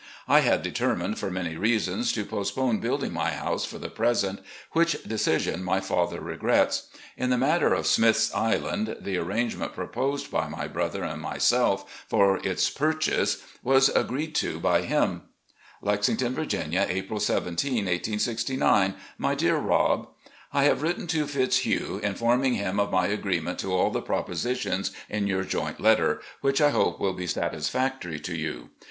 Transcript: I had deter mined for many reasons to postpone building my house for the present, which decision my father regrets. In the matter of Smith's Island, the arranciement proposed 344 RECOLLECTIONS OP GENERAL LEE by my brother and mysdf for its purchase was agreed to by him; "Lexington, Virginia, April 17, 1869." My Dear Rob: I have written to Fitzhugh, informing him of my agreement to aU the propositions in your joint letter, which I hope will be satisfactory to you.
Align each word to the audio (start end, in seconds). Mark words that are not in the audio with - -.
I 0.27 0.39
had 0.39 0.63
deter 0.63 0.95
mined 0.95 1.19
for 1.19 1.29
many 1.29 1.55
reasons 1.57 2.11
to 2.13 2.25
postpone 2.25 2.79
building 2.79 3.13
my 3.13 3.33
house 3.33 3.65
for 3.65 3.77
the 3.77 3.87
present, 3.91 4.39
which 4.71 5.03
decision 5.03 5.63
my 5.63 5.79
father 5.79 6.19
regrets. 6.19 6.87
In 7.15 7.29
the 7.29 7.37
matter 7.37 7.71
of 7.75 7.85
Smith's 7.85 8.33
Island, 8.33 8.97
the 8.99 9.17
arranciement 9.17 9.73
proposed 9.75 10.25
344 10.29 10.33
RECOLLECTIONS 10.33 10.33
OP 10.33 10.93
GENERAL 10.93 11.17
LEE 11.21 11.21
by 11.21 11.27
my 11.27 11.29
brother 11.29 11.35
and 11.35 11.75
mysdf 11.83 11.85
for 12.09 12.37
its 12.37 12.69
purchase 12.71 13.43
was 13.61 13.89
agreed 13.89 14.33
to 14.33 14.59
by 14.59 14.81
him; 14.81 15.21
"Lexington, 15.83 16.33
Virginia, 16.33 16.87
April 16.89 17.19
17, 17.19 17.71
1869." 17.85 18.95
My 19.19 19.35
Dear 19.35 19.57
Rob: 19.57 20.07
I 20.51 20.63
have 20.63 20.81
written 20.81 21.05
to 21.05 21.27
Fitzhugh, 21.27 21.99
informing 22.01 22.55
him 22.55 22.79
of 22.79 22.89
my 22.91 23.05
agreement 23.05 23.59
to 23.59 23.71
aU 23.71 23.91
the 23.91 24.01
propositions 24.01 24.89
in 25.11 25.27
your 25.27 25.43
joint 25.43 25.79
letter, 25.79 26.21
which 26.41 26.59
I 26.59 26.71
hope 26.71 26.99
will 26.99 27.13
be 27.13 27.27
satisfactory 27.27 28.19
to 28.21 28.35
you. 28.35 28.71